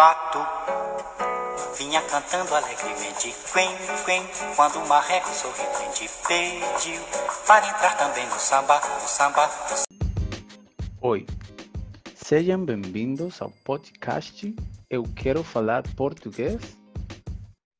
pato 0.00 0.38
vinha 1.76 2.00
cantando 2.00 2.54
alegremente, 2.54 3.34
quen, 3.52 3.68
quen, 4.06 4.22
quando 4.56 4.76
o 4.76 4.88
marreco 4.88 5.28
sorridente 5.28 6.08
pediu 6.26 7.02
para 7.46 7.68
entrar 7.68 7.98
também 7.98 8.26
no 8.28 8.38
samba, 8.38 8.80
no 8.80 9.06
samba. 9.06 9.50
Oi, 11.02 11.26
sejam 12.14 12.64
bem-vindos 12.64 13.42
ao 13.42 13.50
podcast 13.62 14.56
Eu 14.88 15.02
Quero 15.14 15.44
Falar 15.44 15.82
Português, 15.94 16.78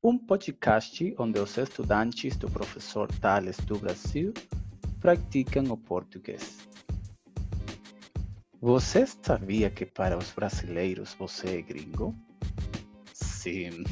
um 0.05 0.19
podcast 0.19 1.15
onde 1.19 1.41
os 1.41 1.57
estudantes 1.57 2.37
do 2.37 2.51
professor 2.51 3.09
Tales 3.19 3.57
do 3.61 3.79
Brasil 3.79 4.35
praticam 5.01 5.65
o 5.73 5.77
português. 5.79 6.70
Você 8.63 9.07
sabia 9.07 9.71
que 9.71 9.87
para 9.87 10.19
os 10.19 10.33
brasileiros 10.33 11.17
você 11.19 11.61
é 11.61 11.63
gringo? 11.63 12.15
Sim. 13.15 13.85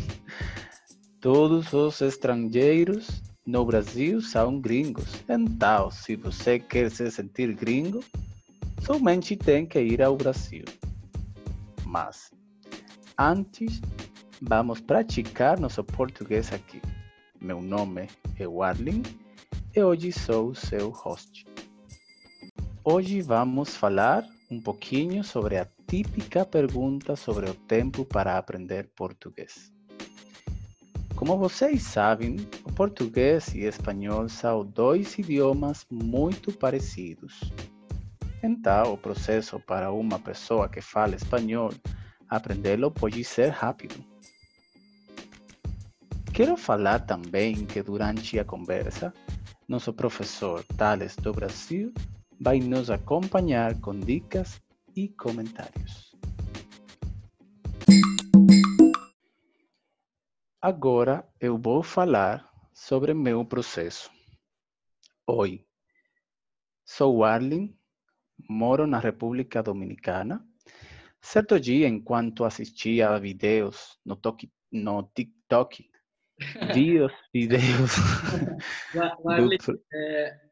Todos 1.23 1.73
os 1.73 2.03
estrangeiros 2.03 3.23
no 3.47 3.65
Brasil 3.65 4.21
são 4.21 4.61
gringos. 4.61 5.25
Então, 5.27 5.91
se 5.91 6.17
você 6.17 6.59
quer 6.59 6.91
se 6.91 7.11
sentir 7.11 7.55
gringo, 7.55 8.05
somente 8.85 9.37
tem 9.37 9.65
que 9.65 9.81
ir 9.81 10.03
ao 10.03 10.15
Brasil. 10.19 10.67
Mas, 11.87 12.31
antes, 13.19 13.81
vamos 14.43 14.83
praticar 14.83 15.59
nosso 15.59 15.83
português 15.83 16.53
aqui. 16.53 16.83
Meu 17.41 17.63
nome 17.63 18.07
é 18.39 18.47
Warling 18.47 19.03
e 19.75 19.83
hoje 19.83 20.13
sou 20.13 20.55
seu 20.55 20.91
host. 20.91 21.47
Hoje 22.85 23.23
vamos 23.23 23.75
falar 23.75 24.29
um 24.51 24.61
pouquinho 24.61 25.23
sobre 25.23 25.59
a 25.59 25.67
típica 25.87 26.45
pergunta 26.45 27.15
sobre 27.17 27.49
o 27.51 27.55
tempo 27.55 28.05
para 28.05 28.39
aprender 28.39 28.89
português. 28.97 29.73
Como 31.15 31.37
vocês 31.37 31.83
sabem, 31.83 32.37
o 32.65 32.73
português 32.73 33.55
e 33.55 33.65
espanhol 33.65 34.29
são 34.29 34.65
dois 34.65 35.19
idiomas 35.19 35.85
muito 35.91 36.53
parecidos. 36.53 37.41
Então, 38.43 38.93
o 38.93 38.97
processo 38.97 39.59
para 39.59 39.91
uma 39.91 40.19
pessoa 40.19 40.69
que 40.69 40.81
fala 40.81 41.17
espanhol 41.17 41.73
aprendê-lo 42.29 42.91
pode 42.91 43.25
ser 43.25 43.49
rápido. 43.49 43.97
Quero 46.33 46.57
falar 46.57 47.01
também 47.01 47.67
que 47.67 47.83
durante 47.83 48.39
a 48.39 48.45
conversa, 48.45 49.13
nosso 49.67 49.93
professor 49.93 50.65
Tales 50.77 51.17
do 51.17 51.33
Brasil 51.33 51.93
vai 52.41 52.61
nos 52.61 52.89
acompanhar 52.89 53.81
com 53.81 53.99
dicas 53.99 54.63
e 54.95 55.09
comentários. 55.09 56.17
Agora 60.61 61.29
eu 61.41 61.59
vou 61.59 61.83
falar 61.83 62.49
sobre 62.73 63.13
meu 63.13 63.45
processo. 63.45 64.11
Oi, 65.27 65.67
sou 66.85 67.25
Arlen, 67.25 67.77
moro 68.49 68.87
na 68.87 68.99
República 68.99 69.63
Dominicana. 69.63 70.45
Certo 71.21 71.59
dia, 71.59 71.89
enquanto 71.89 72.45
assistia 72.45 73.11
a 73.11 73.19
vídeos 73.19 73.99
no, 74.05 74.19
no 74.73 75.03
TikTok, 75.15 75.91
vi 76.73 77.01
os 77.01 77.13
vídeos. 77.35 77.93
O 79.25 79.29
Arlen 79.29 79.59
do... 79.59 79.85
é, 79.93 80.51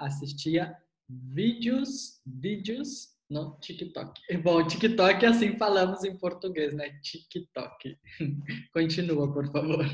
assistia 0.00 0.76
vídeos, 1.08 2.20
vídeos 2.26 3.08
no 3.28 3.58
TikTok. 3.60 4.20
Bom, 4.42 4.66
TikTok 4.66 5.26
assim 5.26 5.56
falamos 5.56 6.04
em 6.04 6.16
português, 6.16 6.74
né? 6.74 6.90
TikTok. 7.02 7.98
Continua, 8.72 9.32
por 9.32 9.50
favor. 9.50 9.84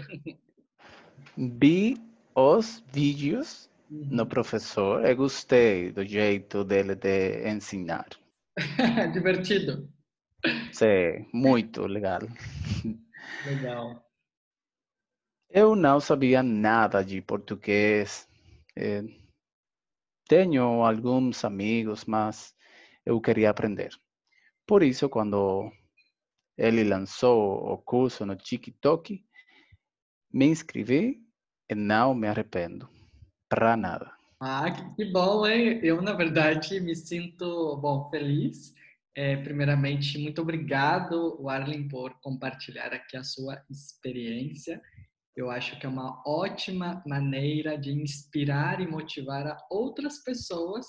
Vi 1.36 1.96
os 2.34 2.82
vídeos 2.92 3.70
uhum. 3.90 4.08
no 4.10 4.26
professor 4.26 5.04
e 5.04 5.14
gostei 5.14 5.92
do 5.92 6.04
jeito 6.04 6.64
dele 6.64 6.94
de 6.94 7.48
ensinar. 7.48 8.08
Divertido. 9.12 9.88
Sim, 10.72 11.26
muito 11.32 11.86
legal. 11.86 12.20
Legal. 13.46 14.04
Eu 15.50 15.74
não 15.74 15.98
sabia 15.98 16.42
nada 16.42 17.02
de 17.02 17.20
português. 17.22 18.28
Tenho 20.28 20.84
alguns 20.84 21.42
amigos, 21.42 22.04
mas 22.04 22.54
eu 23.04 23.18
queria 23.18 23.48
aprender. 23.48 23.90
Por 24.66 24.82
isso, 24.82 25.08
quando 25.08 25.72
ele 26.56 26.84
lançou 26.84 27.72
o 27.72 27.78
curso 27.78 28.26
no 28.26 28.36
TikTok, 28.36 29.24
me 30.30 30.44
inscrevi 30.44 31.18
e 31.70 31.74
não 31.74 32.14
me 32.14 32.28
arrependo. 32.28 32.86
Para 33.48 33.74
nada. 33.74 34.12
Ah, 34.38 34.70
que 34.94 35.06
bom, 35.06 35.46
hein? 35.46 35.80
Eu, 35.82 36.02
na 36.02 36.12
verdade, 36.12 36.78
me 36.78 36.94
sinto, 36.94 37.78
bom, 37.78 38.10
feliz. 38.10 38.74
É, 39.14 39.34
primeiramente, 39.36 40.18
muito 40.18 40.42
obrigado, 40.42 41.48
Arlen, 41.48 41.88
por 41.88 42.20
compartilhar 42.20 42.92
aqui 42.92 43.16
a 43.16 43.24
sua 43.24 43.64
experiência. 43.70 44.82
Eu 45.38 45.52
acho 45.52 45.78
que 45.78 45.86
é 45.86 45.88
uma 45.88 46.20
ótima 46.26 47.00
maneira 47.06 47.78
de 47.78 47.92
inspirar 47.92 48.80
e 48.80 48.88
motivar 48.88 49.46
a 49.46 49.56
outras 49.70 50.20
pessoas 50.24 50.84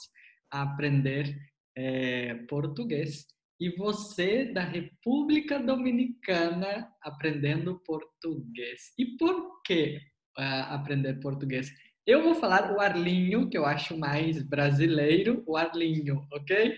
a 0.51 0.63
aprender 0.63 1.37
é, 1.77 2.33
português. 2.49 3.27
E 3.61 3.69
você 3.77 4.51
da 4.51 4.63
República 4.63 5.59
Dominicana 5.59 6.91
aprendendo 7.03 7.79
português. 7.85 8.91
E 8.97 9.17
por 9.17 9.61
que 9.61 9.97
uh, 10.39 10.73
aprender 10.73 11.19
português? 11.19 11.71
Eu 12.03 12.23
vou 12.23 12.33
falar 12.33 12.71
o 12.71 12.81
Arlinho, 12.81 13.51
que 13.51 13.57
eu 13.57 13.67
acho 13.67 13.95
mais 13.95 14.41
brasileiro, 14.41 15.43
o 15.45 15.57
Arlinho, 15.57 16.25
ok? 16.33 16.75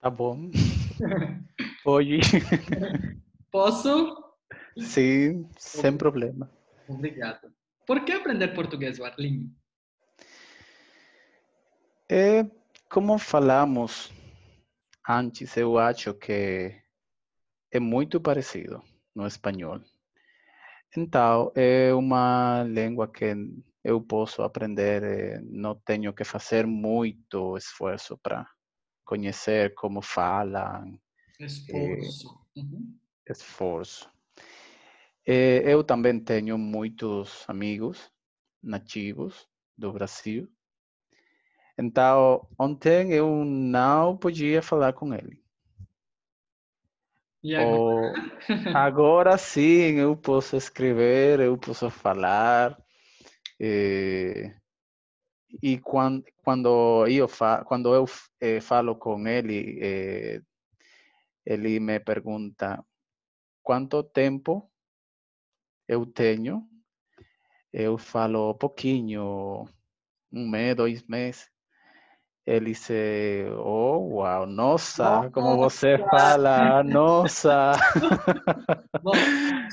Tá 0.00 0.10
bom. 0.10 0.48
Pode. 1.82 2.20
Posso? 3.50 4.14
Sim, 4.78 5.48
sem 5.58 5.96
problema. 5.96 6.48
Obrigado. 6.88 7.52
Por 7.86 8.04
que 8.04 8.12
aprender 8.12 8.48
português, 8.48 9.00
Arlinho? 9.00 9.50
É, 12.08 12.44
como 12.88 13.18
falamos 13.18 14.12
antes, 15.08 15.56
eu 15.56 15.78
acho 15.78 16.14
que 16.14 16.74
é 17.70 17.80
muito 17.80 18.20
parecido 18.20 18.82
no 19.14 19.26
espanhol. 19.26 19.80
Então, 20.96 21.52
é 21.56 21.92
uma 21.92 22.62
língua 22.62 23.08
que 23.08 23.34
eu 23.82 24.00
posso 24.00 24.42
aprender, 24.42 25.42
não 25.42 25.74
tenho 25.74 26.12
que 26.12 26.24
fazer 26.24 26.66
muito 26.66 27.56
esforço 27.56 28.16
para 28.18 28.46
conhecer 29.04 29.74
como 29.74 30.00
falam. 30.00 30.98
Esforço. 31.40 32.28
É, 32.56 32.60
uhum. 32.60 32.98
Esforço. 33.28 34.13
Eh, 35.26 35.62
eu 35.64 35.82
também 35.82 36.20
tenho 36.20 36.58
muitos 36.58 37.44
amigos 37.48 38.10
nativos 38.62 39.48
do 39.76 39.92
Brasil. 39.92 40.48
Então, 41.78 42.46
ontem 42.58 43.12
eu 43.12 43.44
não 43.44 44.16
podia 44.16 44.62
falar 44.62 44.92
com 44.92 45.12
ele. 45.14 45.42
E 47.42 47.56
agora? 47.56 48.14
agora 48.76 49.38
sim, 49.38 49.98
eu 49.98 50.16
posso 50.16 50.56
escrever, 50.56 51.40
eu 51.40 51.56
posso 51.58 51.90
falar. 51.90 52.78
E, 53.58 54.52
e 55.62 55.78
quando, 55.78 56.24
quando, 56.42 57.06
eu, 57.06 57.26
fa, 57.28 57.64
quando 57.64 57.94
eu 57.94 58.04
eh, 58.40 58.60
falo 58.60 58.94
com 58.96 59.26
ele, 59.26 59.78
eh, 59.82 60.42
ele 61.44 61.80
me 61.80 61.98
pergunta 61.98 62.84
quanto 63.62 64.02
tempo 64.02 64.70
eu 65.88 66.06
tenho, 66.06 66.62
eu 67.72 67.98
falo 67.98 68.54
pouquinho, 68.54 69.68
um 70.32 70.48
mês, 70.48 70.76
dois 70.76 71.02
meses. 71.06 71.48
Ele 72.46 72.72
disse, 72.72 73.46
oh, 73.58 74.16
uau, 74.16 74.46
nossa, 74.46 75.30
como 75.30 75.56
você 75.56 75.96
fala, 75.98 76.82
nossa. 76.82 77.72
Bom, 79.02 79.12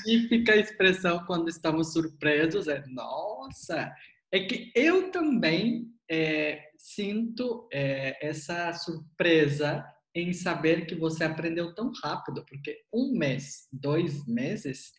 típica 0.04 0.56
expressão 0.56 1.25
quando 1.25 1.50
estamos 1.50 1.92
surpresos 1.92 2.68
é 2.69 2.81
nossa. 2.88 3.94
É 4.31 4.40
que 4.40 4.72
eu 4.74 5.12
também 5.12 5.92
é, 6.10 6.69
sinto 6.78 7.68
é, 7.74 8.25
essa 8.25 8.72
surpresa 8.74 9.86
em 10.16 10.34
saber 10.34 10.86
que 10.86 10.96
você 10.96 11.24
aprendeu 11.24 11.75
tão 11.75 11.92
rápido, 12.04 12.46
porque 12.46 12.81
um 12.94 13.18
mês, 13.18 13.68
dois 13.72 14.25
meses, 14.25 14.94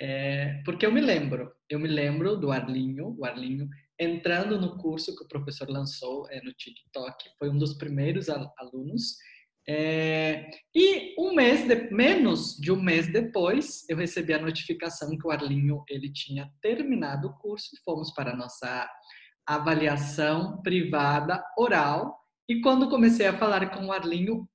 é, 0.00 0.62
porque 0.64 0.86
eu 0.86 0.92
me 0.92 1.00
lembro, 1.00 1.52
eu 1.68 1.78
me 1.78 1.88
lembro 1.88 2.36
do 2.36 2.52
Arlinho, 2.52 3.16
o 3.18 3.24
Arlinho 3.24 3.68
entrando 3.98 4.60
no 4.60 4.78
curso 4.78 5.16
que 5.16 5.24
o 5.24 5.28
professor 5.28 5.68
lançou 5.68 6.28
é, 6.30 6.40
no 6.42 6.52
TikTok, 6.52 7.30
foi 7.38 7.50
um 7.50 7.58
dos 7.58 7.74
primeiros 7.74 8.28
alunos. 8.28 9.16
É, 9.68 10.48
e 10.74 11.14
um 11.18 11.34
mês, 11.34 11.66
de, 11.66 11.90
menos 11.90 12.56
de 12.56 12.72
um 12.72 12.80
mês 12.80 13.12
depois, 13.12 13.84
eu 13.88 13.96
recebi 13.96 14.32
a 14.32 14.40
notificação 14.40 15.18
que 15.18 15.26
o 15.26 15.30
Arlinho 15.30 15.84
ele 15.88 16.10
tinha 16.10 16.50
terminado 16.62 17.28
o 17.28 17.34
curso. 17.34 17.70
Fomos 17.84 18.12
para 18.12 18.32
a 18.32 18.36
nossa 18.36 18.88
avaliação 19.46 20.62
privada 20.62 21.44
oral. 21.58 22.16
E 22.48 22.60
quando 22.60 22.88
comecei 22.88 23.26
a 23.26 23.36
falar 23.36 23.68
com 23.70 23.86
o 23.86 23.92
Arlinho, 23.92 24.48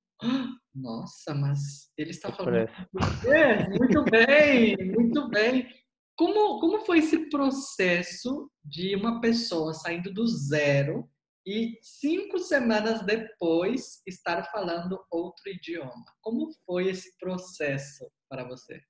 nossa, 0.74 1.34
mas 1.34 1.92
ele 1.96 2.10
está 2.10 2.32
falando 2.32 2.68
é, 3.28 3.68
muito 3.68 4.04
bem, 4.04 4.76
muito 4.92 5.28
bem. 5.28 5.68
Como, 6.16 6.60
como 6.60 6.84
foi 6.84 6.98
esse 6.98 7.28
processo 7.28 8.50
de 8.64 8.94
uma 8.96 9.20
pessoa 9.20 9.72
saindo 9.72 10.12
do 10.12 10.26
zero 10.26 11.08
e 11.46 11.78
cinco 11.82 12.38
semanas 12.38 13.04
depois 13.04 14.00
estar 14.06 14.44
falando 14.50 14.98
outro 15.10 15.50
idioma. 15.50 16.04
Como 16.20 16.50
foi 16.64 16.88
esse 16.88 17.16
processo 17.18 18.10
para 18.28 18.44
você? 18.44 18.80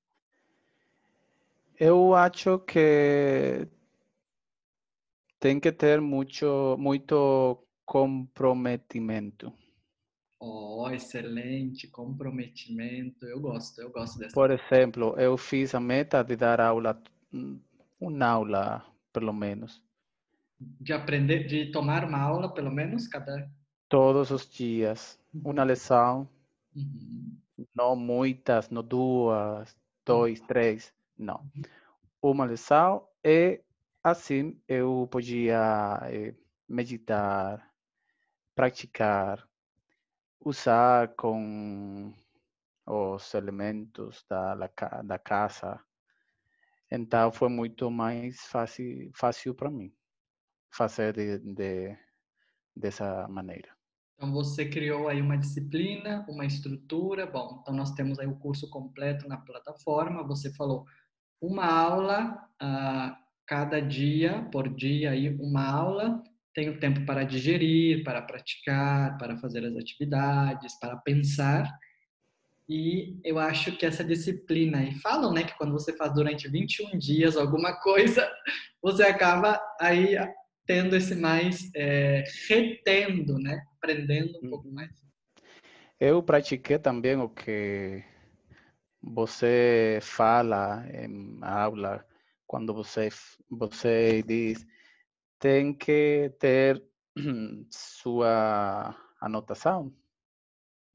Eu 1.78 2.14
acho 2.14 2.58
que 2.60 3.66
tem 5.40 5.58
que 5.58 5.72
ter 5.72 6.00
muito, 6.00 6.76
muito 6.78 7.66
comprometimento. 7.84 9.52
Oh, 10.40 10.90
excelente, 10.90 11.88
comprometimento. 11.88 13.24
Eu 13.26 13.40
gosto, 13.40 13.80
eu 13.80 13.90
gosto 13.90 14.18
dessa. 14.18 14.34
Por 14.34 14.50
exemplo, 14.50 15.14
eu 15.18 15.36
fiz 15.36 15.74
a 15.74 15.80
meta 15.80 16.22
de 16.22 16.36
dar 16.36 16.60
aula, 16.60 17.02
uma 18.00 18.26
aula, 18.26 18.84
pelo 19.12 19.32
menos, 19.32 19.82
de 20.58 20.92
aprender, 20.92 21.46
de 21.46 21.70
tomar 21.70 22.04
uma 22.04 22.18
aula, 22.18 22.52
pelo 22.52 22.70
menos, 22.70 23.08
cada... 23.08 23.50
Todos 23.88 24.30
os 24.30 24.48
dias, 24.48 25.18
uma 25.32 25.64
lição. 25.64 26.28
Uhum. 26.74 27.36
Não 27.74 27.94
muitas, 27.94 28.68
não 28.68 28.82
duas, 28.82 29.76
dois, 30.04 30.40
três, 30.40 30.92
não. 31.16 31.48
Uma 32.20 32.46
lição 32.46 33.06
e 33.22 33.60
assim 34.02 34.60
eu 34.66 35.06
podia 35.10 36.00
eh, 36.10 36.34
meditar, 36.68 37.70
praticar, 38.54 39.46
usar 40.44 41.14
com 41.16 42.12
os 42.86 43.34
elementos 43.34 44.24
da, 44.28 44.54
da 45.02 45.18
casa. 45.18 45.80
Então 46.90 47.32
foi 47.32 47.48
muito 47.48 47.90
mais 47.90 48.40
fácil, 48.46 49.10
fácil 49.14 49.54
para 49.54 49.70
mim 49.70 49.92
fazer 50.70 51.14
de, 51.14 51.38
de, 51.38 51.96
dessa 52.76 53.26
maneira. 53.28 53.74
Então 54.16 54.32
você 54.32 54.68
criou 54.68 55.08
aí 55.08 55.20
uma 55.20 55.36
disciplina, 55.36 56.24
uma 56.28 56.44
estrutura. 56.44 57.26
Bom, 57.26 57.58
então 57.62 57.74
nós 57.74 57.92
temos 57.92 58.18
aí 58.18 58.26
o 58.26 58.38
curso 58.38 58.68
completo 58.70 59.28
na 59.28 59.38
plataforma. 59.38 60.26
Você 60.26 60.54
falou 60.54 60.84
uma 61.40 61.66
aula 61.66 62.48
uh, 62.62 63.16
cada 63.46 63.80
dia, 63.80 64.48
por 64.52 64.68
dia 64.68 65.10
aí 65.10 65.34
uma 65.40 65.66
aula. 65.66 66.22
Tenho 66.54 66.78
tempo 66.78 67.04
para 67.04 67.24
digerir, 67.24 68.04
para 68.04 68.22
praticar, 68.22 69.18
para 69.18 69.36
fazer 69.38 69.64
as 69.64 69.76
atividades, 69.76 70.78
para 70.78 70.96
pensar. 70.98 71.68
E 72.68 73.18
eu 73.24 73.38
acho 73.38 73.76
que 73.76 73.84
essa 73.84 74.04
disciplina, 74.04 74.82
e 74.82 74.94
falam, 75.00 75.32
né, 75.32 75.44
que 75.44 75.56
quando 75.58 75.72
você 75.72 75.94
faz 75.96 76.14
durante 76.14 76.48
21 76.48 76.96
dias 76.98 77.36
alguma 77.36 77.74
coisa, 77.82 78.30
você 78.80 79.02
acaba 79.02 79.60
aí 79.80 80.16
tendo 80.66 80.96
esse 80.96 81.14
mais, 81.14 81.70
é, 81.74 82.24
retendo, 82.48 83.38
né? 83.38 83.62
Aprendendo 83.76 84.38
um 84.42 84.50
pouco 84.50 84.70
mais. 84.70 84.90
Eu 86.00 86.22
pratiquei 86.22 86.78
também 86.78 87.16
o 87.16 87.28
que 87.28 88.02
você 89.02 89.98
fala 90.00 90.86
em 90.90 91.38
aula, 91.42 92.04
quando 92.46 92.72
você, 92.72 93.10
você 93.50 94.22
diz, 94.26 94.66
tem 95.44 95.74
que 95.74 96.34
ter 96.40 96.82
sua 97.70 98.96
anotação. 99.20 99.94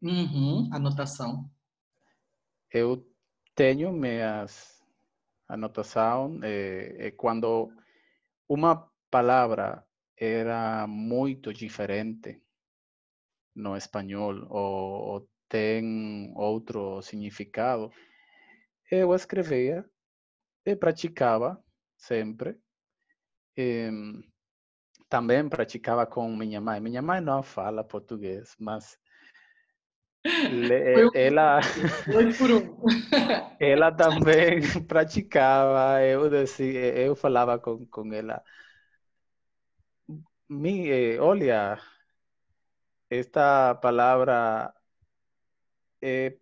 Uhum, 0.02 0.68
anotação. 0.74 1.48
Eu 2.74 3.08
tenho 3.54 3.94
minhas 3.94 4.84
anotação 5.48 6.40
é, 6.42 7.10
é 7.10 7.12
quando 7.12 7.72
uma 8.48 8.90
palavra 9.12 9.86
era 10.18 10.88
muito 10.88 11.54
diferente 11.54 12.42
no 13.56 13.78
espanhol 13.78 14.48
ou, 14.50 15.14
ou 15.14 15.30
tem 15.48 16.34
outro 16.36 17.04
significado, 17.04 17.92
eu 18.90 19.14
escrevia 19.14 19.88
e 20.66 20.76
praticava 20.76 21.64
sempre. 21.96 22.60
E, 23.56 23.92
também 25.10 25.48
praticava 25.50 26.06
com 26.06 26.36
minha 26.36 26.62
mãe. 26.62 26.80
Minha 26.80 27.02
mãe 27.02 27.20
não 27.20 27.42
fala 27.44 27.84
português, 27.84 28.56
mas 28.60 28.98
ela, 31.16 31.60
ela 33.60 33.92
também 33.92 34.62
praticava. 34.88 36.02
Eu, 36.04 36.30
dizia, 36.30 36.98
eu 36.98 37.16
falava 37.16 37.58
com, 37.58 37.86
com 37.86 38.14
ela 38.14 38.44
mi, 40.50 40.90
eh, 40.90 41.20
olha, 41.20 41.80
esta 43.10 43.76
palabra 43.76 44.74
es 46.02 46.34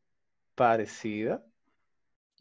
parecida, 0.55 1.43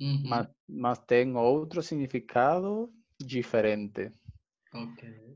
uhum. 0.00 0.22
mas, 0.28 0.48
mas 0.68 0.98
tem 1.00 1.34
outro 1.36 1.82
significado 1.82 2.92
diferente. 3.18 4.12
Ok. 4.72 5.35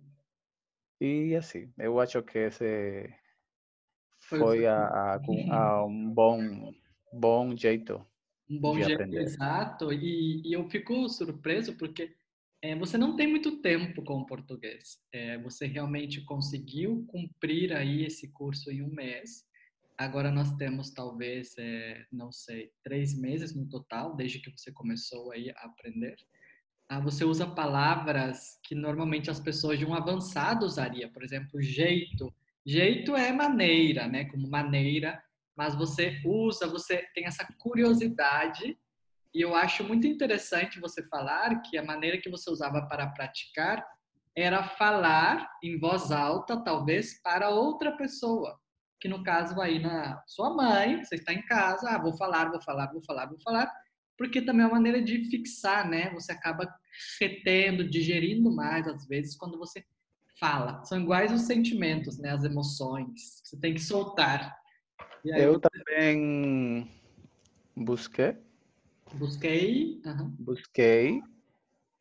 E 1.01 1.35
assim, 1.35 1.73
eu 1.79 1.99
acho 1.99 2.23
que 2.23 2.39
esse 2.39 3.11
foi 4.19 4.67
a, 4.67 4.77
a, 4.77 5.15
a 5.15 5.85
um 5.87 6.11
bom, 6.11 6.73
bom 7.13 7.57
jeito. 7.57 8.07
Um 8.49 8.61
bom 8.61 8.77
jeito, 8.77 8.95
aprender. 8.95 9.23
exato. 9.23 9.93
E, 9.93 10.43
e 10.45 10.53
eu 10.53 10.69
fico 10.69 11.09
surpreso 11.09 11.77
porque 11.77 12.15
é, 12.63 12.77
você 12.77 12.99
não 12.99 13.17
tem 13.17 13.27
muito 13.27 13.63
tempo 13.63 14.05
com 14.05 14.19
o 14.19 14.27
português. 14.27 14.99
É, 15.13 15.39
você 15.39 15.67
realmente 15.67 16.23
conseguiu 16.25 17.05
cumprir 17.09 17.73
aí 17.73 18.05
esse 18.05 18.31
curso 18.33 18.71
em 18.71 18.83
um 18.83 18.93
mês. 18.93 19.45
Agora 19.97 20.31
nós 20.31 20.55
temos 20.57 20.91
talvez, 20.91 21.55
é, 21.59 22.05
não 22.13 22.31
sei, 22.31 22.71
três 22.83 23.19
meses 23.19 23.55
no 23.55 23.69
total, 23.69 24.17
desde 24.17 24.41
que 24.41 24.51
você 24.51 24.73
começou 24.73 25.33
aí 25.33 25.51
a 25.51 25.65
aprender. 25.65 26.17
Ah, 26.93 26.99
você 26.99 27.25
usa 27.25 27.47
palavras 27.47 28.59
que 28.65 28.75
normalmente 28.75 29.31
as 29.31 29.39
pessoas 29.39 29.79
de 29.79 29.87
um 29.87 29.95
avançado 29.95 30.67
usaria, 30.67 31.09
por 31.09 31.23
exemplo, 31.23 31.63
jeito. 31.63 32.35
Jeito 32.67 33.15
é 33.15 33.31
maneira, 33.33 34.09
né? 34.09 34.25
Como 34.25 34.51
maneira, 34.51 35.23
mas 35.55 35.77
você 35.77 36.21
usa, 36.25 36.67
você 36.67 37.07
tem 37.15 37.27
essa 37.27 37.47
curiosidade 37.61 38.77
e 39.33 39.41
eu 39.41 39.55
acho 39.55 39.85
muito 39.85 40.09
interessante 40.09 40.81
você 40.81 41.01
falar 41.07 41.63
que 41.63 41.79
a 41.79 41.85
maneira 41.85 42.19
que 42.19 42.29
você 42.29 42.51
usava 42.51 42.83
para 42.83 43.07
praticar 43.07 43.87
era 44.35 44.65
falar 44.65 45.49
em 45.63 45.79
voz 45.79 46.11
alta, 46.11 46.61
talvez, 46.61 47.23
para 47.23 47.51
outra 47.51 47.97
pessoa. 47.97 48.59
Que 48.99 49.07
no 49.07 49.23
caso 49.23 49.61
aí 49.61 49.79
na 49.79 50.21
sua 50.27 50.53
mãe, 50.53 51.05
você 51.05 51.15
está 51.15 51.33
em 51.33 51.47
casa, 51.47 51.89
ah, 51.89 51.99
vou 51.99 52.17
falar, 52.17 52.51
vou 52.51 52.61
falar, 52.61 52.91
vou 52.91 53.03
falar, 53.05 53.27
vou 53.27 53.39
falar, 53.41 53.73
porque 54.21 54.43
também 54.43 54.65
é 54.65 54.67
uma 54.67 54.75
maneira 54.75 55.01
de 55.01 55.25
fixar, 55.31 55.89
né? 55.89 56.11
Você 56.11 56.31
acaba 56.31 56.71
retendo, 57.19 57.89
digerindo 57.89 58.55
mais 58.55 58.87
às 58.87 59.07
vezes 59.07 59.35
quando 59.35 59.59
você 59.59 59.83
fala. 60.39 60.85
São 60.85 61.01
iguais 61.01 61.33
os 61.33 61.41
sentimentos, 61.41 62.19
né? 62.19 62.29
As 62.29 62.45
emoções. 62.45 63.41
Você 63.43 63.57
tem 63.57 63.73
que 63.73 63.81
soltar. 63.81 64.55
Eu 65.25 65.55
você... 65.55 65.61
também 65.61 66.87
busquei 67.75 68.37
Busquei. 69.15 70.03
Busquei 70.39 71.23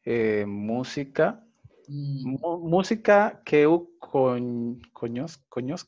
eh, 0.06 0.46
música. 0.46 1.42
Hum. 1.90 2.36
Música 2.70 3.42
que 3.46 3.56
eu 3.56 3.90
con, 3.98 4.78
conheço, 4.94 5.40
conheço. 5.50 5.88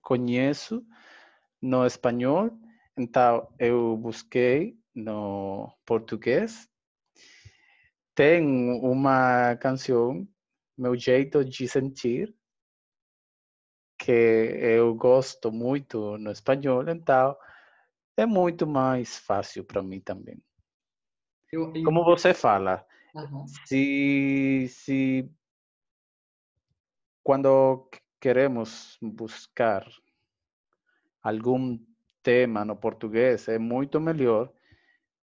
Conheço 0.00 0.86
no 1.60 1.84
espanhol. 1.84 2.50
Então, 2.98 3.48
eu 3.60 3.96
busquei 3.96 4.76
no 4.92 5.72
português. 5.86 6.68
Tem 8.12 8.44
uma 8.80 9.54
canção, 9.56 10.26
Meu 10.76 10.96
Jeito 10.96 11.44
de 11.44 11.68
Sentir, 11.68 12.34
que 13.96 14.10
eu 14.10 14.94
gosto 14.96 15.52
muito 15.52 16.18
no 16.18 16.32
espanhol. 16.32 16.88
Então, 16.88 17.36
é 18.16 18.26
muito 18.26 18.66
mais 18.66 19.16
fácil 19.18 19.64
para 19.64 19.80
mim 19.80 20.00
também. 20.00 20.42
Eu, 21.52 21.72
eu... 21.72 21.84
Como 21.84 22.04
você 22.04 22.34
fala, 22.34 22.84
uhum. 23.14 23.46
se, 23.64 24.66
se 24.68 25.30
quando 27.22 27.88
queremos 28.20 28.98
buscar 29.00 29.86
algum 31.22 31.78
tema 32.28 32.62
no 32.62 32.76
português, 32.76 33.48
é 33.48 33.58
muito 33.58 33.98
melhor 33.98 34.52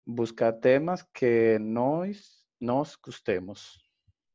buscar 0.07 0.53
temas 0.53 1.03
que 1.03 1.59
nós, 1.59 2.45
nós 2.61 2.95
gostemos. 2.95 3.79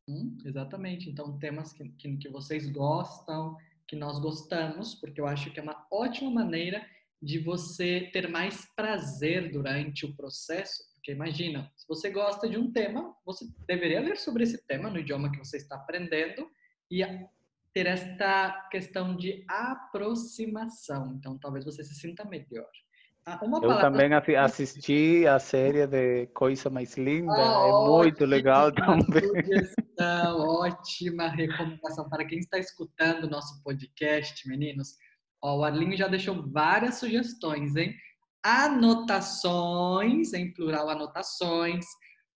Hum, 0.09 0.35
exatamente. 0.43 1.07
Então, 1.07 1.37
temas 1.37 1.71
que, 1.73 1.87
que, 1.89 2.17
que 2.17 2.27
vocês 2.27 2.67
gostam, 2.71 3.55
que 3.87 3.95
nós 3.95 4.17
gostamos, 4.17 4.95
porque 4.95 5.21
eu 5.21 5.27
acho 5.27 5.51
que 5.51 5.59
é 5.59 5.63
uma 5.63 5.85
ótima 5.91 6.31
maneira 6.31 6.83
de 7.21 7.37
você 7.37 8.09
ter 8.11 8.27
mais 8.27 8.65
prazer 8.75 9.51
durante 9.51 10.03
o 10.03 10.15
processo. 10.15 10.83
Porque 10.95 11.11
imagina, 11.11 11.71
se 11.75 11.87
você 11.87 12.09
gosta 12.09 12.49
de 12.49 12.57
um 12.57 12.71
tema, 12.71 13.15
você 13.23 13.45
deveria 13.67 13.99
ler 13.99 14.17
sobre 14.17 14.41
esse 14.41 14.65
tema 14.65 14.89
no 14.89 14.97
idioma 14.97 15.31
que 15.31 15.37
você 15.37 15.57
está 15.57 15.75
aprendendo 15.75 16.49
e 16.89 17.03
ter 17.75 17.87
esta 17.87 18.67
questão 18.71 19.17
de 19.17 19.43
aproximação. 19.49 21.13
Então, 21.19 21.37
talvez 21.37 21.65
você 21.65 21.83
se 21.83 21.93
sinta 21.93 22.23
melhor. 22.23 22.69
Ah, 23.27 23.37
uma 23.43 23.57
eu 23.57 23.77
também 23.79 24.13
assisti 24.13 25.27
a 25.27 25.39
série 25.39 25.85
de 25.85 26.27
Coisa 26.27 26.69
Mais 26.69 26.95
Linda, 26.95 27.33
oh, 27.33 27.67
é 27.67 27.89
muito 27.89 28.23
legal 28.23 28.71
também. 28.71 29.27
Sugestão, 29.27 30.39
ótima 30.61 31.27
recomendação 31.27 32.07
para 32.07 32.23
quem 32.23 32.39
está 32.39 32.57
escutando 32.57 33.25
o 33.25 33.29
nosso 33.29 33.61
podcast, 33.61 34.47
meninos. 34.47 34.95
Ó, 35.43 35.57
o 35.57 35.63
Arlinho 35.65 35.97
já 35.97 36.07
deixou 36.07 36.49
várias 36.49 36.95
sugestões, 36.95 37.75
hein? 37.75 37.93
Anotações, 38.41 40.31
em 40.31 40.53
plural, 40.53 40.87
anotações, 40.87 41.85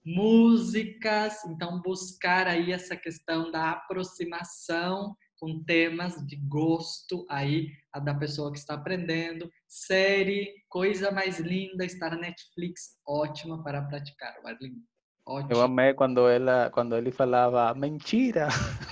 músicas, 0.04 1.46
então 1.46 1.82
buscar 1.82 2.46
aí 2.46 2.74
essa 2.74 2.98
questão 2.98 3.52
da 3.52 3.72
aproximação 3.72 5.16
com 5.40 5.64
temas 5.64 6.16
de 6.28 6.36
gosto 6.36 7.26
aí 7.30 7.70
a 7.94 8.00
da 8.00 8.14
pessoa 8.14 8.52
que 8.52 8.60
está 8.60 8.76
aprendendo. 8.76 9.50
Série, 9.68 10.54
coisa 10.68 11.12
mais 11.12 11.40
linda, 11.40 11.86
está 11.86 12.10
na 12.10 12.18
Netflix, 12.18 12.98
ótima 13.08 13.64
para 13.64 13.82
praticar, 13.82 14.36
Marlene. 14.44 14.84
Ótimo. 15.26 15.54
Eu 15.54 15.62
amei 15.62 15.94
quando 15.94 16.28
ela, 16.28 16.70
quando 16.72 16.96
ele 16.96 17.12
falava 17.12 17.74
mentira. 17.76 18.48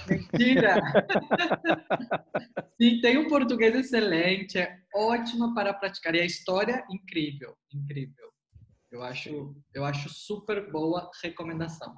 Mentira. 0.08 0.76
Sim, 2.80 3.02
tem 3.02 3.18
um 3.18 3.28
português 3.28 3.76
excelente, 3.76 4.60
é 4.60 4.78
ótima 4.94 5.54
para 5.56 5.74
praticar 5.74 6.14
e 6.14 6.22
a 6.22 6.26
história 6.26 6.86
incrível, 6.92 7.56
incrível. 7.74 8.32
Eu 8.92 9.02
acho, 9.02 9.56
eu 9.74 9.84
acho 9.84 10.10
super 10.10 10.72
boa 10.72 11.10
recomendação. 11.24 11.98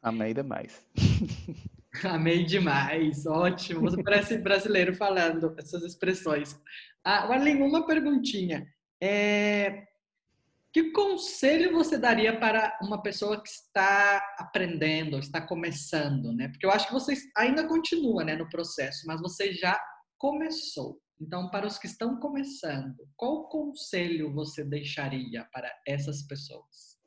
Amei 0.00 0.32
demais. 0.32 0.86
Amei 2.04 2.44
demais, 2.44 3.24
ótimo. 3.26 3.82
Você 3.82 4.02
parece 4.02 4.38
brasileiro 4.38 4.94
falando 4.94 5.54
essas 5.58 5.82
expressões. 5.84 6.60
Ah, 7.04 7.32
Arlen, 7.32 7.62
uma 7.62 7.86
perguntinha. 7.86 8.66
É... 9.00 9.86
Que 10.72 10.90
conselho 10.90 11.72
você 11.72 11.96
daria 11.96 12.36
para 12.38 12.76
uma 12.82 13.00
pessoa 13.00 13.40
que 13.40 13.48
está 13.48 14.20
aprendendo, 14.38 15.20
está 15.20 15.40
começando, 15.40 16.32
né? 16.32 16.48
Porque 16.48 16.66
eu 16.66 16.70
acho 16.72 16.88
que 16.88 16.92
você 16.92 17.14
ainda 17.36 17.68
continua, 17.68 18.24
né, 18.24 18.34
no 18.34 18.48
processo, 18.48 19.06
mas 19.06 19.20
você 19.20 19.52
já 19.52 19.80
começou. 20.18 21.00
Então, 21.20 21.48
para 21.48 21.64
os 21.64 21.78
que 21.78 21.86
estão 21.86 22.18
começando, 22.18 23.08
qual 23.16 23.48
conselho 23.48 24.34
você 24.34 24.64
deixaria 24.64 25.46
para 25.52 25.72
essas 25.86 26.24
pessoas? 26.24 26.98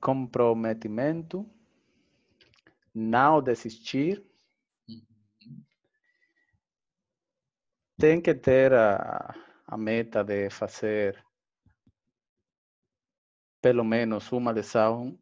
Comprometimento 0.00 1.46
não 2.94 3.42
desistir. 3.42 4.24
Tem 7.98 8.20
que 8.20 8.34
ter 8.34 8.72
a, 8.72 9.34
a 9.66 9.76
meta 9.76 10.24
de 10.24 10.50
fazer 10.50 11.24
pelo 13.60 13.84
menos 13.84 14.32
uma 14.32 14.50
lição 14.50 15.16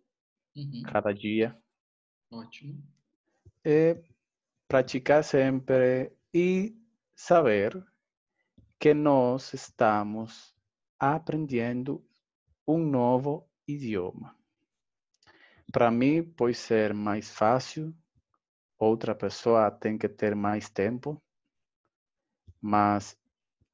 uhum. 0.56 0.82
cada 0.90 1.12
dia. 1.12 1.56
Ótimo. 2.30 2.82
E 3.64 4.02
praticar 4.66 5.22
sempre 5.22 6.10
e 6.32 6.74
saber 7.14 7.84
que 8.78 8.94
nós 8.94 9.52
estamos 9.52 10.54
aprendendo 10.98 12.02
um 12.66 12.78
novo 12.78 13.46
idioma. 13.68 14.39
Para 15.72 15.90
mim, 15.90 16.24
pode 16.24 16.54
ser 16.54 16.92
mais 16.92 17.30
fácil, 17.30 17.94
outra 18.78 19.14
pessoa 19.14 19.70
tem 19.70 19.96
que 19.96 20.08
ter 20.08 20.34
mais 20.34 20.68
tempo, 20.68 21.22
mas 22.60 23.16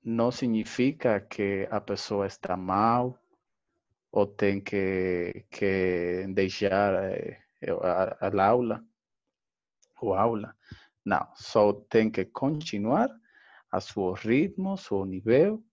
não 0.05 0.31
significa 0.31 1.21
que 1.21 1.67
a 1.71 1.81
pessoa 1.81 2.27
está 2.27 2.57
mal 2.57 3.19
ou 4.13 4.27
tem 4.27 4.61
que, 4.61 5.47
que 5.51 6.27
deixar 6.35 6.95
eh, 7.13 7.43
a, 7.83 8.27
a 8.27 8.47
aula 8.47 8.85
ou 10.01 10.15
aula. 10.15 10.57
Não, 11.05 11.27
só 11.35 11.73
tem 11.73 12.11
que 12.11 12.25
continuar 12.27 13.09
a 13.71 13.81
seu 13.81 14.13
ritmo, 14.13 14.75
a 14.75 14.77
seu 14.77 15.05
nível 15.05 15.65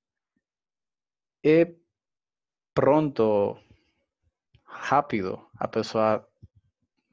e 1.44 1.75
pronto 2.74 3.58
rápido 4.74 5.48
a 5.58 5.68
pessoa 5.68 6.27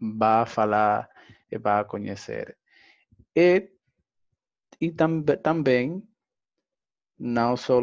vai 0.01 0.47
falar 0.47 1.09
e 1.51 1.59
vai 1.59 1.85
conhecer. 1.85 2.57
E, 3.37 3.71
e 4.81 4.91
tam, 4.91 5.23
também, 5.23 6.03
não 7.19 7.57
só 7.57 7.81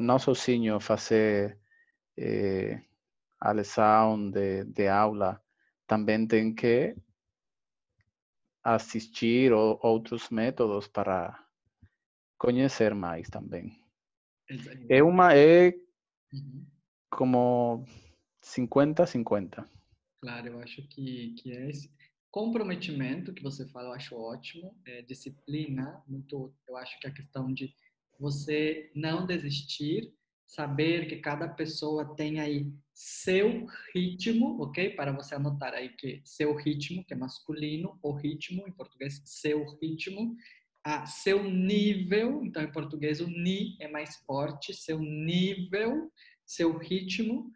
não 0.00 0.18
sozinho 0.18 0.78
fazer 0.80 1.58
eh, 2.16 2.80
a 3.40 3.52
lição 3.52 4.30
de, 4.30 4.64
de 4.64 4.86
aula, 4.88 5.42
também 5.86 6.26
tem 6.26 6.54
que 6.54 6.94
assistir 8.62 9.52
o, 9.52 9.78
outros 9.82 10.28
métodos 10.28 10.86
para 10.86 11.38
conhecer 12.38 12.94
mais 12.94 13.28
também. 13.28 13.78
É 14.88 15.02
uma 15.02 15.34
é 15.34 15.72
como 17.10 17.84
50-50. 18.42 19.66
Claro, 20.20 20.48
eu 20.48 20.60
acho 20.60 20.82
que, 20.88 21.34
que 21.34 21.52
é 21.52 21.68
esse 21.70 21.90
comprometimento 22.30 23.32
que 23.32 23.42
você 23.42 23.66
fala, 23.68 23.88
eu 23.88 23.92
acho 23.92 24.14
ótimo. 24.14 24.74
É, 24.86 25.02
disciplina, 25.02 26.02
muito, 26.06 26.54
eu 26.68 26.76
acho 26.76 26.98
que 27.00 27.06
a 27.06 27.12
questão 27.12 27.52
de 27.52 27.74
você 28.18 28.90
não 28.94 29.26
desistir, 29.26 30.12
saber 30.46 31.08
que 31.08 31.16
cada 31.16 31.48
pessoa 31.48 32.14
tem 32.16 32.40
aí 32.40 32.70
seu 32.92 33.66
ritmo, 33.94 34.60
ok? 34.60 34.90
Para 34.90 35.12
você 35.12 35.34
anotar 35.34 35.72
aí 35.72 35.90
que 35.96 36.20
seu 36.24 36.54
ritmo, 36.54 37.04
que 37.04 37.14
é 37.14 37.16
masculino, 37.16 37.98
o 38.02 38.12
ritmo, 38.12 38.66
em 38.66 38.72
português, 38.72 39.22
seu 39.24 39.64
ritmo, 39.80 40.36
a 40.84 41.06
seu 41.06 41.42
nível, 41.44 42.44
então 42.44 42.62
em 42.62 42.72
português 42.72 43.20
o 43.20 43.26
ni 43.26 43.76
é 43.80 43.88
mais 43.88 44.16
forte, 44.26 44.74
seu 44.74 44.98
nível, 44.98 46.10
seu 46.44 46.76
ritmo, 46.76 47.50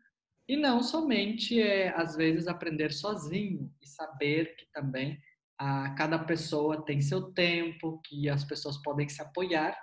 e 0.48 0.56
não 0.56 0.82
somente, 0.82 1.60
é, 1.60 1.88
às 1.96 2.16
vezes, 2.16 2.46
aprender 2.46 2.92
sozinho 2.92 3.72
e 3.82 3.88
saber 3.88 4.54
que 4.56 4.66
também 4.72 5.18
a, 5.58 5.94
cada 5.94 6.18
pessoa 6.18 6.84
tem 6.84 7.00
seu 7.00 7.32
tempo, 7.32 8.00
que 8.04 8.28
as 8.28 8.44
pessoas 8.44 8.76
podem 8.82 9.08
se 9.08 9.22
apoiar. 9.22 9.76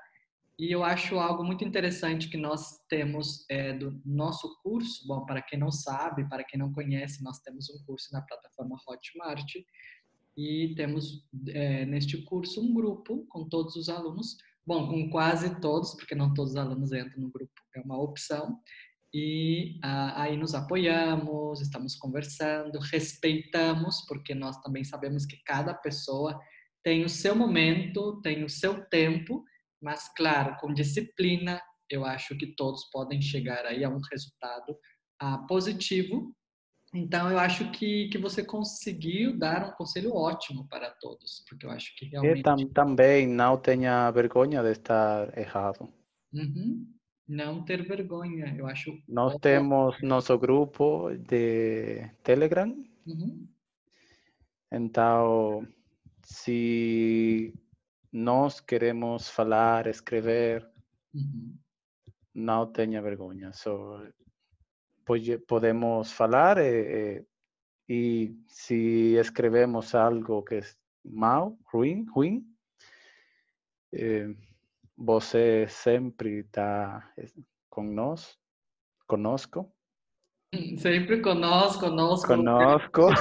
E 0.59 0.71
eu 0.71 0.83
acho 0.83 1.17
algo 1.17 1.43
muito 1.43 1.63
interessante 1.65 2.29
que 2.29 2.37
nós 2.37 2.77
temos 2.87 3.43
é, 3.49 3.73
do 3.73 3.99
nosso 4.05 4.61
curso. 4.61 5.07
Bom, 5.07 5.25
para 5.25 5.41
quem 5.41 5.57
não 5.57 5.71
sabe, 5.71 6.29
para 6.29 6.43
quem 6.43 6.59
não 6.59 6.71
conhece, 6.71 7.23
nós 7.23 7.39
temos 7.39 7.67
um 7.69 7.83
curso 7.83 8.09
na 8.13 8.21
plataforma 8.21 8.77
Hotmart 8.87 9.51
e 10.37 10.73
temos 10.75 11.27
é, 11.49 11.85
neste 11.85 12.23
curso 12.23 12.61
um 12.61 12.73
grupo 12.73 13.25
com 13.29 13.49
todos 13.49 13.75
os 13.75 13.89
alunos. 13.89 14.37
Bom, 14.63 14.87
com 14.87 15.09
quase 15.09 15.59
todos, 15.59 15.95
porque 15.95 16.13
não 16.13 16.31
todos 16.35 16.51
os 16.51 16.57
alunos 16.57 16.91
entram 16.91 17.19
no 17.19 17.31
grupo, 17.31 17.51
é 17.75 17.81
uma 17.81 17.99
opção 17.99 18.59
e 19.13 19.77
ah, 19.83 20.23
aí 20.23 20.37
nos 20.37 20.55
apoiamos, 20.55 21.59
estamos 21.59 21.95
conversando, 21.95 22.79
respeitamos, 22.79 24.05
porque 24.07 24.33
nós 24.33 24.57
também 24.61 24.83
sabemos 24.83 25.25
que 25.25 25.37
cada 25.43 25.73
pessoa 25.73 26.39
tem 26.83 27.03
o 27.03 27.09
seu 27.09 27.35
momento, 27.35 28.21
tem 28.21 28.43
o 28.43 28.49
seu 28.49 28.85
tempo, 28.85 29.43
mas 29.81 30.07
claro, 30.15 30.55
com 30.59 30.73
disciplina, 30.73 31.61
eu 31.89 32.05
acho 32.05 32.37
que 32.37 32.55
todos 32.55 32.89
podem 32.89 33.21
chegar 33.21 33.65
aí 33.65 33.83
a 33.83 33.89
um 33.89 33.99
resultado 34.09 34.77
ah, 35.19 35.39
positivo. 35.39 36.33
Então, 36.93 37.29
eu 37.29 37.39
acho 37.39 37.71
que, 37.71 38.09
que 38.09 38.17
você 38.17 38.43
conseguiu 38.43 39.37
dar 39.37 39.65
um 39.65 39.71
conselho 39.71 40.13
ótimo 40.13 40.67
para 40.67 40.89
todos, 40.89 41.43
porque 41.47 41.65
eu 41.65 41.71
acho 41.71 41.93
que 41.97 42.05
realmente... 42.05 42.39
E 42.39 42.43
tam, 42.43 42.67
também 42.67 43.27
não 43.27 43.57
tenha 43.57 44.09
vergonha 44.11 44.61
de 44.61 44.71
estar 44.71 45.37
errado. 45.37 45.87
Uhum 46.33 47.00
não 47.31 47.63
ter 47.63 47.81
vergonha, 47.87 48.53
eu 48.57 48.67
acho. 48.67 49.01
Nós 49.07 49.37
temos 49.39 49.95
nosso 50.01 50.37
grupo 50.37 51.09
de 51.15 52.05
Telegram. 52.23 52.69
Uhum. 53.07 53.47
Então, 54.69 55.65
se 56.21 57.53
nós 58.11 58.59
queremos 58.59 59.29
falar, 59.29 59.87
escrever, 59.87 60.69
Uhum. 61.13 61.57
não 62.33 62.69
tenha 62.71 63.01
vergonha. 63.01 63.53
Só 63.53 64.01
pode, 65.05 65.37
podemos 65.39 66.11
falar 66.11 66.57
e, 66.57 67.23
e, 67.89 67.95
e 68.27 68.35
se 68.47 69.15
escrevemos 69.15 69.95
algo 69.95 70.43
que 70.43 70.55
é 70.55 70.61
mal, 71.03 71.57
ruim, 71.65 72.05
ruim, 72.13 72.45
eh, 73.93 74.33
você 75.03 75.65
sempre 75.67 76.41
está 76.41 77.11
nós, 77.77 78.37
conosco, 79.07 79.73
Sempre 80.77 81.21
conosco, 81.21 81.79
conosco. 81.79 82.27
conosco. 82.27 83.07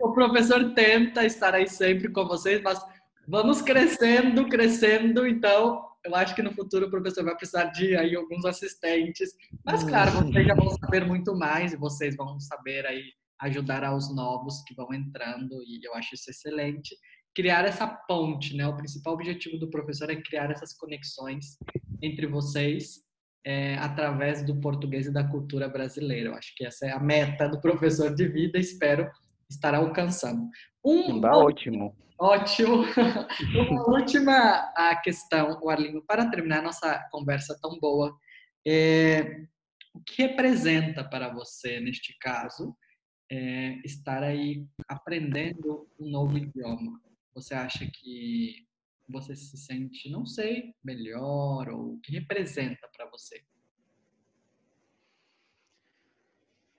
O 0.00 0.12
professor 0.14 0.72
tenta 0.74 1.24
estar 1.24 1.54
aí 1.54 1.68
sempre 1.68 2.10
com 2.10 2.26
vocês, 2.26 2.62
mas 2.62 2.80
vamos 3.26 3.60
crescendo, 3.60 4.48
crescendo, 4.48 5.26
então 5.26 5.84
eu 6.04 6.14
acho 6.14 6.34
que 6.34 6.42
no 6.42 6.52
futuro 6.52 6.86
o 6.86 6.90
professor 6.90 7.24
vai 7.24 7.36
precisar 7.36 7.64
de 7.64 7.96
aí 7.96 8.14
alguns 8.14 8.44
assistentes. 8.44 9.30
Mas 9.64 9.82
claro, 9.84 10.12
vocês 10.12 10.46
já 10.46 10.54
vão 10.54 10.70
saber 10.70 11.04
muito 11.04 11.36
mais 11.36 11.72
e 11.72 11.76
vocês 11.76 12.16
vão 12.16 12.38
saber 12.38 12.86
aí 12.86 13.02
ajudar 13.40 13.84
aos 13.84 14.14
novos 14.14 14.62
que 14.62 14.74
vão 14.74 14.94
entrando 14.94 15.60
e 15.66 15.80
eu 15.84 15.94
acho 15.94 16.14
isso 16.14 16.30
excelente. 16.30 16.96
Criar 17.34 17.64
essa 17.64 17.86
ponte, 17.86 18.56
né? 18.56 18.66
O 18.66 18.76
principal 18.76 19.14
objetivo 19.14 19.58
do 19.58 19.68
professor 19.68 20.10
é 20.10 20.16
criar 20.16 20.50
essas 20.50 20.72
conexões 20.72 21.58
entre 22.00 22.26
vocês 22.26 23.02
é, 23.44 23.76
através 23.76 24.44
do 24.44 24.60
português 24.60 25.06
e 25.06 25.12
da 25.12 25.24
cultura 25.24 25.68
brasileira. 25.68 26.30
Eu 26.30 26.34
acho 26.34 26.54
que 26.56 26.64
essa 26.64 26.86
é 26.86 26.92
a 26.92 27.00
meta 27.00 27.48
do 27.48 27.60
professor 27.60 28.14
de 28.14 28.26
vida, 28.28 28.58
espero 28.58 29.10
estar 29.50 29.74
alcançando. 29.74 30.48
Um, 30.84 31.20
tá 31.20 31.36
ótimo. 31.36 31.96
Ótimo. 32.18 32.84
Uma 33.70 33.90
última 33.90 34.72
a 34.76 34.96
questão, 34.96 35.68
Arlindo, 35.68 36.02
para 36.02 36.30
terminar 36.30 36.62
nossa 36.62 37.06
conversa 37.10 37.58
tão 37.60 37.78
boa. 37.78 38.14
É, 38.66 39.42
o 39.94 40.00
que 40.00 40.22
representa 40.22 41.04
para 41.04 41.32
você, 41.32 41.80
neste 41.80 42.16
caso, 42.18 42.74
é, 43.30 43.78
estar 43.84 44.22
aí 44.22 44.64
aprendendo 44.88 45.86
um 46.00 46.08
novo 46.08 46.38
idioma? 46.38 47.00
Você 47.34 47.54
acha 47.54 47.84
que 47.86 48.66
você 49.08 49.34
se 49.34 49.56
sente, 49.58 50.08
não 50.10 50.24
sei, 50.24 50.74
melhor 50.82 51.68
ou 51.68 51.94
o 51.94 52.00
que 52.00 52.12
representa 52.12 52.88
para 52.96 53.10
você? 53.10 53.44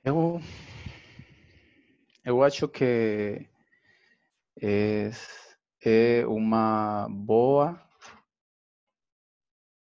Eu, 0.03 0.39
eu 2.23 2.43
acho 2.43 2.67
que 2.67 3.49
é, 4.61 5.09
é 5.83 6.25
uma 6.25 7.07
boa 7.09 7.85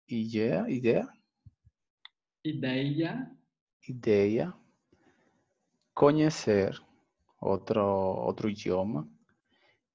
ideia, 0.07 0.65
ideia, 0.69 1.07
Ideia. 2.43 3.37
ideia 3.87 4.53
conhecer 5.93 6.81
outro 7.39 7.81
outro 7.81 8.49
idioma. 8.49 9.07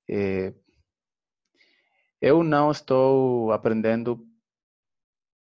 É, 0.09 0.55
eu 2.21 2.43
não 2.45 2.71
estou 2.71 3.51
aprendendo 3.53 4.25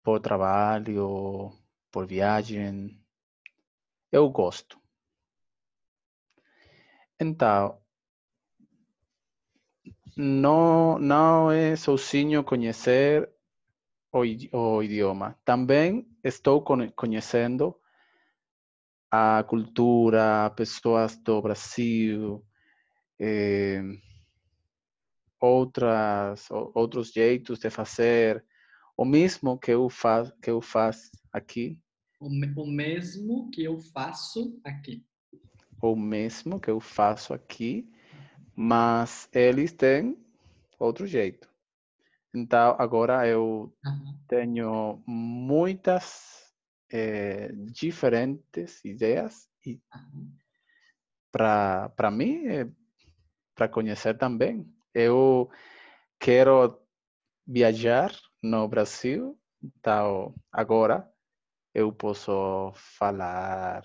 por 0.05 0.21
trabalho, 0.21 1.51
por 1.91 2.07
viagem. 2.07 2.97
Eu 4.11 4.31
gosto. 4.31 4.81
Então, 7.19 7.81
não, 10.17 10.99
não 10.99 11.51
é 11.51 11.77
sozinho 11.77 12.45
conhecer 12.45 13.29
o, 14.13 14.25
idi- 14.25 14.51
o 14.53 14.83
idioma. 14.83 15.39
Também 15.45 16.07
estou 16.25 16.63
conhecendo 16.97 17.77
a 19.11 19.43
cultura, 19.45 20.51
pessoas 20.51 21.17
do 21.17 21.41
Brasil, 21.41 22.45
eh, 23.21 23.83
outras, 25.45 26.49
outros 26.51 27.13
jeitos 27.13 27.59
de 27.59 27.71
fazer, 27.71 28.45
o 28.97 29.05
mesmo 29.05 29.59
que 29.59 29.73
eu 29.73 29.89
faço, 29.91 30.33
que 30.41 30.51
eu 30.51 30.61
faço 30.63 31.11
aqui, 31.33 31.79
O, 32.21 32.29
o 32.63 32.67
mesmo 32.67 33.51
que 33.51 33.63
eu 33.65 33.79
faço 33.79 34.61
aqui. 34.65 35.05
o 35.83 35.95
mesmo 35.95 36.59
que 36.59 36.71
eu 36.71 36.81
faço 36.81 37.35
aqui, 37.35 37.87
mas 38.57 39.29
eles 39.33 39.73
têm 39.73 40.17
outro 40.79 41.07
jeito. 41.07 41.49
Então, 42.35 42.77
agora 42.79 43.27
eu 43.29 43.73
Aham. 43.85 44.19
tenho 44.29 45.03
muitas 45.07 46.53
eh, 46.91 47.53
diferentes 47.53 48.85
ideias 48.85 49.49
e 49.67 49.81
aham. 49.95 50.33
para 51.31 51.89
para 51.91 52.11
mim 52.11 52.47
é 52.47 52.69
para 53.55 53.69
conhecer 53.69 54.17
também. 54.19 54.74
Eu 54.95 55.51
quero 56.19 56.81
viajar 57.47 58.13
no 58.43 58.69
Brasil, 58.69 59.39
então 59.63 60.35
agora 60.53 61.11
eu 61.75 61.93
posso 61.93 62.73
falar, 62.75 63.83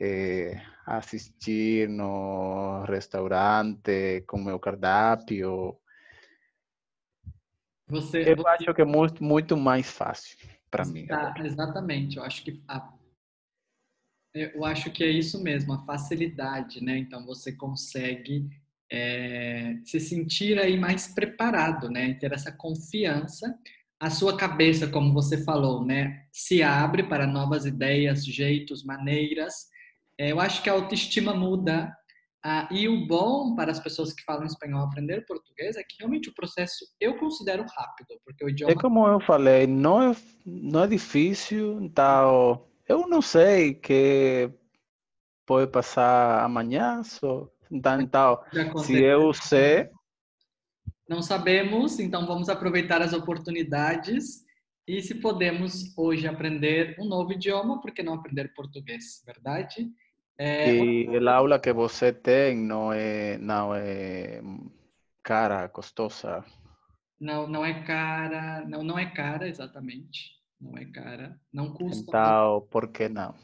eh, 0.00 0.60
assistir 0.84 1.88
no 1.88 2.82
restaurante 2.84 4.22
com 4.26 4.38
meu 4.38 4.58
cardápio. 4.58 5.78
Você, 7.88 8.22
Eu 8.22 8.46
acho 8.46 8.74
que 8.74 8.82
é 8.82 8.84
muito, 8.84 9.22
muito 9.24 9.56
mais 9.56 9.90
fácil 9.90 10.36
para 10.70 10.84
mim. 10.84 11.06
Tá, 11.06 11.34
exatamente. 11.38 12.16
Eu 12.18 12.24
acho 12.24 12.44
que 12.44 12.62
a- 12.68 12.92
eu 14.34 14.64
acho 14.64 14.92
que 14.92 15.02
é 15.02 15.10
isso 15.10 15.42
mesmo, 15.42 15.72
a 15.72 15.84
facilidade, 15.84 16.84
né? 16.84 16.98
Então 16.98 17.24
você 17.24 17.52
consegue 17.52 18.50
é, 18.90 19.74
se 19.84 20.00
sentir 20.00 20.58
aí 20.58 20.78
mais 20.78 21.08
preparado, 21.08 21.90
né? 21.90 22.14
Ter 22.14 22.32
essa 22.32 22.52
confiança. 22.52 23.54
A 24.00 24.10
sua 24.10 24.36
cabeça, 24.36 24.86
como 24.86 25.12
você 25.12 25.42
falou, 25.44 25.84
né? 25.84 26.24
Se 26.32 26.62
abre 26.62 27.02
para 27.02 27.26
novas 27.26 27.66
ideias, 27.66 28.24
jeitos, 28.24 28.84
maneiras. 28.84 29.54
É, 30.18 30.32
eu 30.32 30.40
acho 30.40 30.62
que 30.62 30.70
a 30.70 30.72
autoestima 30.72 31.34
muda. 31.34 31.92
Ah, 32.44 32.68
e 32.70 32.88
o 32.88 33.04
bom 33.06 33.56
para 33.56 33.72
as 33.72 33.80
pessoas 33.80 34.12
que 34.12 34.22
falam 34.22 34.46
espanhol 34.46 34.84
aprender 34.84 35.26
português 35.26 35.76
é 35.76 35.82
que 35.82 35.96
realmente 35.98 36.30
o 36.30 36.34
processo 36.34 36.86
eu 37.00 37.18
considero 37.18 37.64
rápido, 37.76 38.16
porque 38.24 38.44
o 38.44 38.48
É 38.48 38.52
idioma 38.52 38.74
como 38.76 39.08
eu 39.08 39.18
falei, 39.18 39.66
não 39.66 40.12
é, 40.12 40.16
não 40.46 40.84
é 40.84 40.86
difícil, 40.86 41.82
então 41.82 42.64
eu 42.88 43.08
não 43.08 43.20
sei 43.20 43.74
que 43.74 44.48
pode 45.44 45.70
passar 45.72 46.44
amanhã, 46.44 47.02
só, 47.02 47.50
então, 47.70 48.00
então 48.00 48.40
já 48.52 48.64
se 48.76 48.96
aconteceu. 48.96 49.04
eu 49.04 49.32
sei, 49.34 49.90
Não 51.08 51.22
sabemos, 51.22 51.98
então 51.98 52.26
vamos 52.26 52.48
aproveitar 52.48 53.00
as 53.02 53.12
oportunidades 53.12 54.44
e 54.86 55.02
se 55.02 55.14
podemos 55.16 55.96
hoje 55.96 56.26
aprender 56.26 56.96
um 56.98 57.06
novo 57.06 57.32
idioma, 57.32 57.80
por 57.80 57.92
que 57.92 58.02
não 58.02 58.14
aprender 58.14 58.52
português, 58.54 59.22
verdade? 59.26 59.90
É, 60.38 60.86
e 60.86 61.16
a 61.28 61.34
aula 61.34 61.58
que 61.58 61.72
você 61.72 62.12
tem 62.12 62.56
não 62.56 62.92
é, 62.92 63.38
não 63.38 63.74
é 63.74 64.40
cara, 65.22 65.68
custosa. 65.68 66.44
não, 67.20 67.46
não 67.46 67.64
é 67.64 67.82
cara, 67.84 68.64
não, 68.66 68.82
não 68.82 68.98
é 68.98 69.06
cara, 69.06 69.48
exatamente, 69.48 70.32
não 70.60 70.78
é 70.78 70.84
cara, 70.86 71.40
não 71.52 71.72
custa. 71.72 72.04
Então, 72.08 72.66
por 72.70 72.88
que 72.88 73.08
não? 73.08 73.34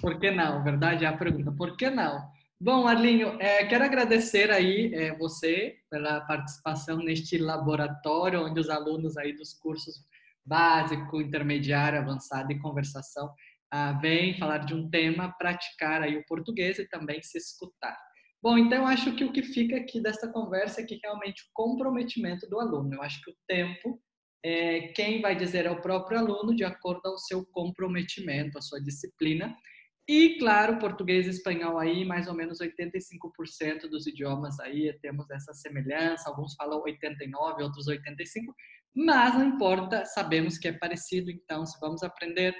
Por 0.00 0.18
que 0.18 0.30
não? 0.30 0.62
Verdade 0.62 1.04
é 1.04 1.08
a 1.08 1.16
pergunta. 1.16 1.52
Por 1.52 1.76
que 1.76 1.90
não? 1.90 2.30
Bom, 2.62 2.86
Arlinho, 2.86 3.40
é, 3.40 3.64
quero 3.64 3.84
agradecer 3.84 4.50
aí 4.50 4.92
é, 4.94 5.16
você 5.16 5.78
pela 5.90 6.20
participação 6.20 6.98
neste 6.98 7.38
laboratório, 7.38 8.44
onde 8.44 8.60
os 8.60 8.68
alunos 8.68 9.16
aí 9.16 9.32
dos 9.34 9.54
cursos 9.54 10.04
básico, 10.44 11.22
intermediário, 11.22 11.98
avançado 11.98 12.52
e 12.52 12.58
conversação 12.58 13.32
ah, 13.70 13.92
vêm 13.92 14.36
falar 14.36 14.58
de 14.58 14.74
um 14.74 14.90
tema, 14.90 15.34
praticar 15.38 16.02
aí 16.02 16.18
o 16.18 16.26
português 16.26 16.78
e 16.78 16.88
também 16.88 17.22
se 17.22 17.38
escutar. 17.38 17.96
Bom, 18.42 18.58
então 18.58 18.78
eu 18.78 18.86
acho 18.86 19.14
que 19.14 19.24
o 19.24 19.32
que 19.32 19.42
fica 19.42 19.76
aqui 19.76 19.98
desta 20.00 20.30
conversa 20.30 20.82
é 20.82 20.84
que 20.84 20.98
realmente 21.02 21.42
o 21.44 21.50
comprometimento 21.54 22.46
do 22.46 22.60
aluno. 22.60 22.94
Eu 22.94 23.02
acho 23.02 23.22
que 23.22 23.30
o 23.30 23.36
tempo 23.46 23.98
é, 24.44 24.88
quem 24.88 25.20
vai 25.22 25.36
dizer 25.36 25.66
é 25.66 25.70
o 25.70 25.80
próprio 25.80 26.18
aluno, 26.18 26.54
de 26.54 26.64
acordo 26.64 27.06
ao 27.06 27.16
seu 27.16 27.44
comprometimento, 27.52 28.58
a 28.58 28.62
sua 28.62 28.82
disciplina. 28.82 29.54
E, 30.12 30.36
claro, 30.40 30.80
português 30.80 31.28
e 31.28 31.30
espanhol 31.30 31.78
aí, 31.78 32.04
mais 32.04 32.26
ou 32.26 32.34
menos 32.34 32.58
85% 32.58 33.88
dos 33.88 34.08
idiomas 34.08 34.58
aí 34.58 34.92
temos 35.00 35.30
essa 35.30 35.54
semelhança. 35.54 36.28
Alguns 36.28 36.56
falam 36.56 36.82
89, 36.82 37.62
outros 37.62 37.86
85, 37.86 38.52
mas 38.92 39.34
não 39.34 39.44
importa, 39.44 40.04
sabemos 40.04 40.58
que 40.58 40.66
é 40.66 40.72
parecido. 40.72 41.30
Então, 41.30 41.64
se 41.64 41.78
vamos 41.78 42.02
aprender, 42.02 42.52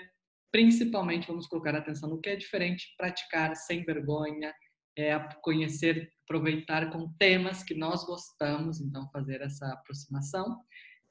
principalmente 0.52 1.26
vamos 1.26 1.48
colocar 1.48 1.74
atenção 1.74 2.08
no 2.08 2.20
que 2.20 2.30
é 2.30 2.36
diferente, 2.36 2.94
praticar 2.96 3.56
sem 3.56 3.84
vergonha, 3.84 4.54
é 4.96 5.18
conhecer, 5.42 6.08
aproveitar 6.22 6.88
com 6.92 7.12
temas 7.18 7.64
que 7.64 7.74
nós 7.74 8.04
gostamos, 8.04 8.80
então 8.80 9.10
fazer 9.10 9.40
essa 9.40 9.72
aproximação. 9.72 10.56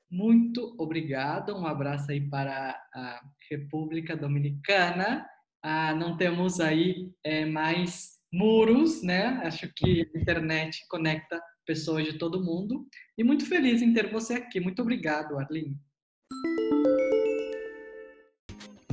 Muito 0.10 0.73
obrigado, 0.80 1.54
um 1.54 1.67
abraço 1.67 2.10
aí 2.10 2.30
para 2.30 2.82
a 2.95 3.21
República 3.52 4.15
Dominicana. 4.15 5.28
Ah, 5.63 5.93
não 5.93 6.15
temos 6.15 6.60
aí 6.60 7.12
é, 7.24 7.45
mais 7.45 8.17
muros, 8.32 9.04
né? 9.04 9.41
Acho 9.43 9.72
que 9.76 10.10
a 10.15 10.19
internet 10.19 10.86
conecta 10.89 11.41
pessoas 11.65 12.06
de 12.06 12.17
todo 12.17 12.43
mundo. 12.43 12.88
E 13.17 13.24
muito 13.24 13.45
feliz 13.45 13.82
em 13.82 13.93
ter 13.93 14.12
você 14.12 14.36
aqui. 14.36 14.60
Muito 14.60 14.82
obrigado, 14.82 15.38
Arlene. 15.38 15.76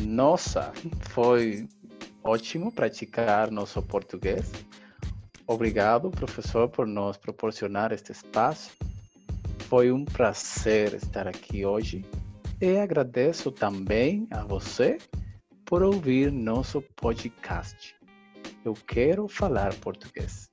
Nossa, 0.01 0.73
foi 1.11 1.69
ótimo 2.23 2.73
praticar 2.73 3.51
nosso 3.51 3.81
português. 3.83 4.51
Obrigado, 5.47 6.11
professor, 6.11 6.69
por 6.69 6.87
nos 6.87 7.17
proporcionar 7.17 7.93
este 7.93 8.11
espaço. 8.11 8.73
Foi 9.69 9.93
um 9.93 10.05
prazer 10.05 10.95
estar 10.95 11.29
aqui 11.29 11.65
hoje 11.65 12.05
e 12.61 12.77
agradeço 12.77 13.53
também 13.53 14.27
a 14.31 14.43
você 14.43 14.99
por 15.67 15.83
ouvir 15.83 16.31
nosso 16.31 16.81
podcast. 16.81 17.97
Eu 18.65 18.73
quero 18.73 19.27
falar 19.27 19.75
português. 19.75 20.49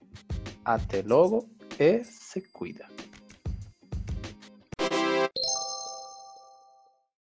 Até 0.66 1.04
logo 1.04 1.48
e 1.80 2.04
se 2.04 2.42
cuida. 2.42 2.88